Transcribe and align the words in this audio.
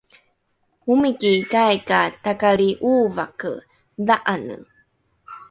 omikikai 0.91 1.77
ka 1.89 1.99
takali 2.23 2.69
’ovake 2.93 3.53
dha’ane 4.07 4.55